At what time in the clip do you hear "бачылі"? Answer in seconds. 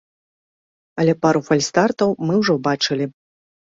2.69-3.05